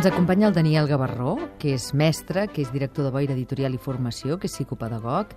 [0.00, 3.80] Ens acompanya el Daniel Gavarró, que és mestre, que és director de Boira Editorial i
[3.84, 5.34] Formació, que és psicopedagog,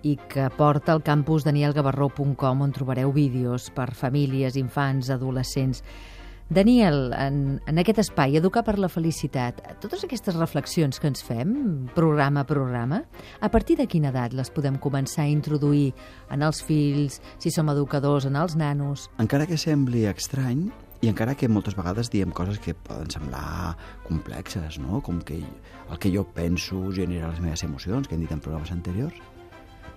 [0.00, 5.84] i que porta al campus danielgavarró.com on trobareu vídeos per famílies, infants, adolescents.
[6.48, 11.52] Daniel, en, en aquest espai, Educar per la Felicitat, totes aquestes reflexions que ens fem,
[11.92, 13.04] programa a programa,
[13.44, 15.92] a partir de quina edat les podem començar a introduir
[16.32, 19.10] en els fills, si som educadors, en els nanos?
[19.20, 20.70] Encara que sembli estrany,
[21.00, 25.02] i encara que moltes vegades diem coses que poden semblar complexes, no?
[25.02, 28.72] com que el que jo penso genera les meves emocions, que hem dit en programes
[28.74, 29.14] anteriors,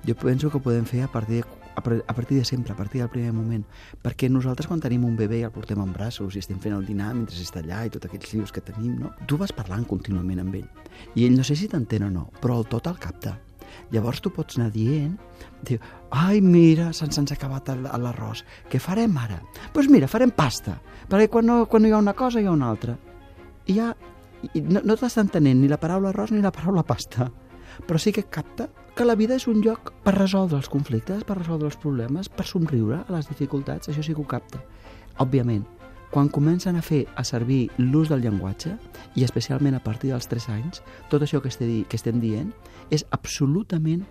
[0.05, 3.01] jo penso que ho podem fer a partir de, a partir de sempre, a partir
[3.01, 3.65] del primer moment.
[4.01, 6.85] Perquè nosaltres quan tenim un bebè i el portem en braços i estem fent el
[6.85, 9.13] dinar mentre està allà i tots aquells lius que tenim, no?
[9.27, 10.67] tu vas parlant contínuament amb ell.
[11.15, 13.37] I ell no sé si t'entén o no, però el tot el capta.
[13.91, 15.17] Llavors tu pots anar dient,
[15.67, 15.79] diu,
[16.12, 19.39] ai, mira, se'ns se acabat l'arròs, què farem ara?
[19.41, 20.77] Doncs pues mira, farem pasta,
[21.09, 22.98] perquè quan no, quan no hi ha una cosa hi ha una altra.
[23.68, 23.91] I ja
[24.55, 27.29] i no, no t'està entenent ni la paraula arròs ni la paraula pasta,
[27.87, 31.38] però sí que capta que la vida és un lloc per resoldre els conflictes, per
[31.38, 34.60] resoldre els problemes, per somriure a les dificultats, això sí que ho capta.
[35.23, 35.63] Òbviament,
[36.12, 38.76] quan comencen a fer a servir l'ús del llenguatge,
[39.15, 42.51] i especialment a partir dels 3 anys, tot això que, estem, que estem dient
[42.91, 44.04] és absolutament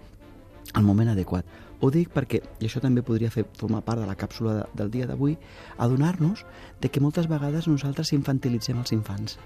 [0.77, 1.47] el moment adequat.
[1.81, 4.91] Ho dic perquè, i això també podria fer formar part de la càpsula de, del
[4.93, 5.39] dia d'avui,
[5.79, 6.45] adonar-nos
[6.81, 9.39] de que moltes vegades nosaltres infantilitzem els infants.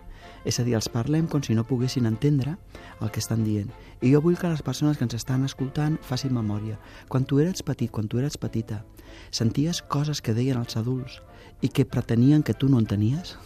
[0.44, 2.56] És a dir, els parlem com si no poguessin entendre
[3.00, 3.70] el que estan dient.
[4.03, 6.78] I jo vull que les persones que ens estan escoltant facin memòria.
[7.08, 8.83] Quan tu eres petit, quan tu eres petita,
[9.31, 11.20] senties coses que deien els adults
[11.62, 13.38] i que pretenien que tu no entenies?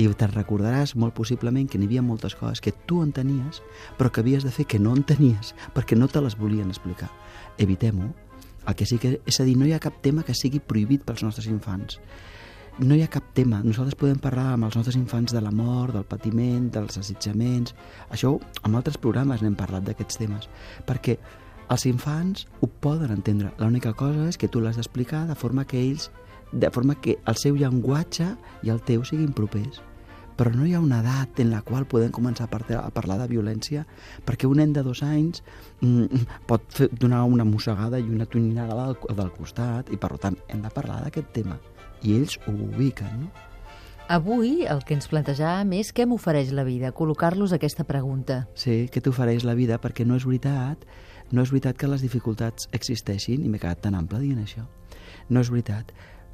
[0.00, 3.60] I te'n recordaràs molt possiblement que n'hi havia moltes coses que tu entenies,
[3.98, 7.10] però que havies de fer que no entenies, perquè no te les volien explicar.
[7.58, 8.08] Evitem-ho.
[8.68, 11.04] El que sí que és a dir, no hi ha cap tema que sigui prohibit
[11.04, 12.00] pels nostres infants
[12.80, 13.58] no hi ha cap tema.
[13.60, 17.74] Nosaltres podem parlar amb els nostres infants de la mort, del patiment, dels assetjaments...
[18.14, 20.48] Això, amb altres programes n'hem parlat d'aquests temes,
[20.88, 21.18] perquè
[21.70, 23.52] els infants ho poden entendre.
[23.60, 26.08] L'única cosa és que tu l'has d'explicar de forma que ells
[26.52, 28.32] de forma que el seu llenguatge
[28.66, 29.82] i el teu siguin propers.
[30.40, 33.84] Però no hi ha una edat en la qual podem començar a parlar de violència
[34.24, 35.42] perquè un nen de dos anys
[35.84, 40.40] mm, pot fer, donar una mossegada i una tonyinada del, del costat i per tant
[40.48, 41.58] hem de parlar d'aquest tema
[42.00, 43.48] i ells ho ubiquen, no?
[44.10, 48.40] Avui el que ens plantejàvem és què m'ofereix la vida, col·locar-los aquesta pregunta.
[48.58, 50.82] Sí, què t'ofereix la vida, perquè no és veritat,
[51.30, 54.64] no és veritat que les dificultats existeixin, i m'he quedat tan ample dient això.
[55.30, 55.92] No és veritat.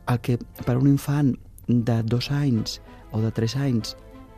[0.09, 1.35] El que per un infant
[1.69, 2.79] de dos anys
[3.17, 3.97] o de tres anys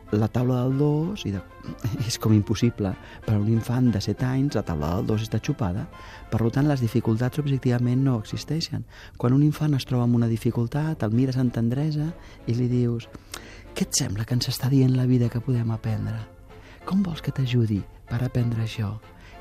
[0.09, 1.41] la taula del 2 i de,
[2.09, 2.95] és com impossible
[3.27, 5.85] per a un infant de 7 anys la taula del 2 està xupada
[6.31, 11.05] per tant les dificultats objectivament no existeixen quan un infant es troba amb una dificultat
[11.05, 12.09] el mires amb tendresa
[12.47, 13.09] i li dius
[13.75, 16.17] què et sembla que ens està dient la vida que podem aprendre?
[16.83, 17.77] Com vols que t'ajudi
[18.09, 18.95] per aprendre això?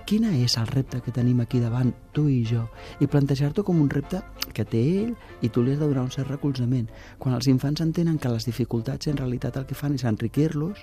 [0.09, 2.63] Quina és el repte que tenim aquí davant, tu i jo,
[3.05, 4.23] i plantejar-t'ho com un repte
[4.57, 5.11] que té ell
[5.45, 6.87] i tu li has de donar un cert recolzament.
[7.21, 10.81] Quan els infants entenen que les dificultats en realitat el que fan és enriquir-los,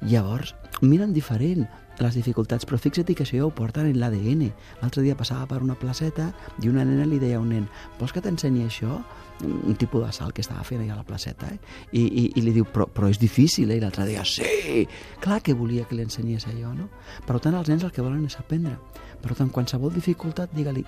[0.00, 1.66] llavors miren diferent
[1.98, 4.44] les dificultats, però fixa't que això ja ho porten en l'ADN.
[4.82, 6.28] L'altre dia passava per una placeta
[6.62, 7.64] i una nena li deia a un nen
[7.98, 9.00] vols que t'ensenyi això?
[9.42, 11.58] Un tipus de salt que estava fent allà a la placeta, eh?
[11.92, 13.78] I, i, i li diu, però, però és difícil, eh?
[13.78, 14.86] I l'altre dia, sí!
[15.22, 16.88] Clar que volia que li ensenyés allò, no?
[17.26, 18.74] Per tant, els nens el que volen és aprendre.
[19.22, 20.82] Per tant, qualsevol dificultat, digue-li,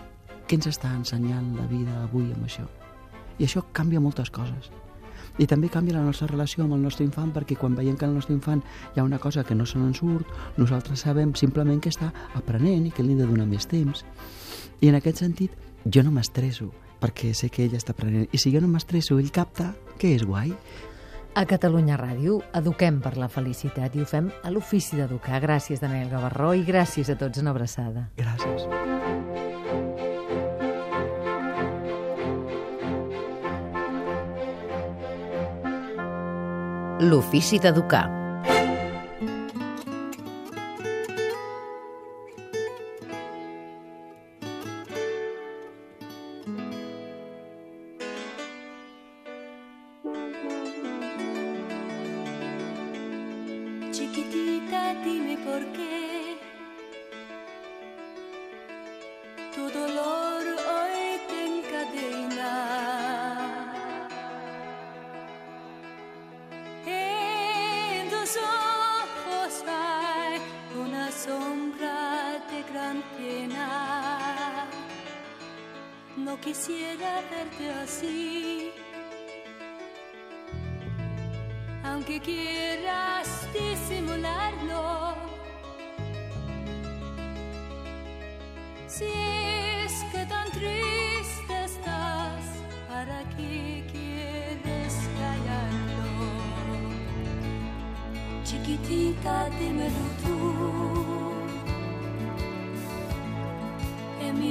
[0.47, 2.67] què ens està ensenyant la vida avui amb això?
[3.39, 4.71] I això canvia moltes coses.
[5.41, 8.13] I també canvia la nostra relació amb el nostre infant perquè quan veiem que el
[8.15, 8.61] nostre infant
[8.95, 10.29] hi ha una cosa que no se n'en surt,
[10.61, 14.05] nosaltres sabem simplement que està aprenent i que li hem de donar més temps.
[14.81, 16.71] I en aquest sentit, jo no m'estresso
[17.01, 18.29] perquè sé que ell està aprenent.
[18.29, 20.53] I si jo no m'estresso, ell capta que és guai.
[21.31, 25.41] A Catalunya Ràdio eduquem per la felicitat i ho fem a l'ofici d'educar.
[25.41, 27.41] Gràcies, Daniel Gavarró, i gràcies a tots.
[27.41, 28.11] Una abraçada.
[28.19, 28.90] Gràcies.
[37.03, 38.11] L'ofici d'educar.
[53.91, 56.37] Chiquitita, dime por qué
[59.55, 60.20] tu dolor
[76.17, 78.71] No quisiera verte así,
[81.83, 85.15] aunque quieras disimularlo.
[88.87, 92.45] Si es que tan triste estás,
[92.89, 96.05] ¿para qué quieres callarlo?
[98.45, 101.20] Chiquitita, dímelo tú.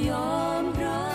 [0.08, 1.09] ยอมรับ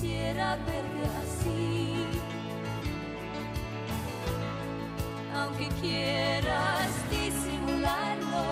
[0.00, 2.06] quisiera verte así,
[5.34, 8.44] aunque quieras disimularlo.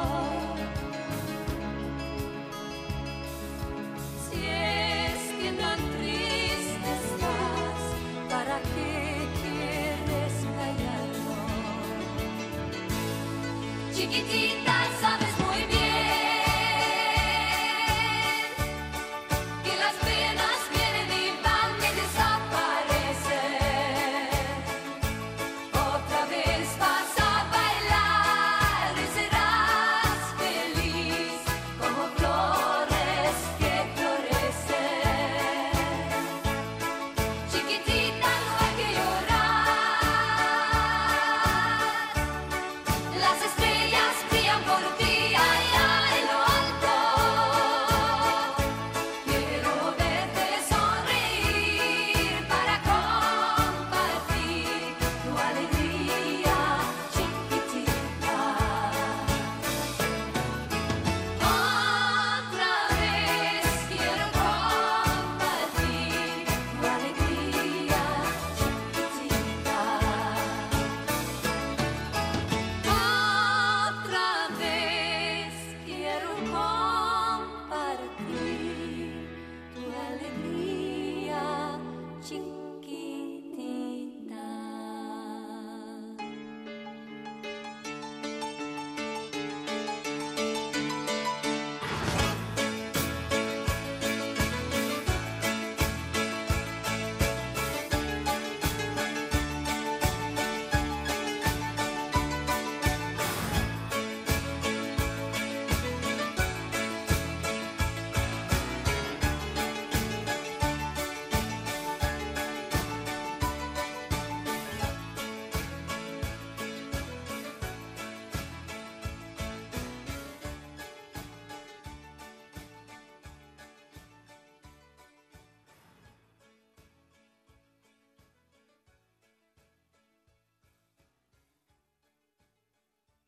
[4.29, 7.81] Si es que tan triste estás,
[8.29, 11.35] ¿para qué quieres callarlo?
[13.95, 14.58] Chiquitín.